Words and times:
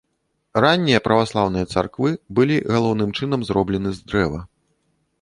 Раннія 0.63 1.01
праваслаўныя 1.07 1.69
царквы 1.75 2.09
былі 2.41 2.57
галоўным 2.79 3.15
чынам 3.23 3.41
зроблены 3.51 3.89
з 4.03 4.07
дрэва. 4.13 4.47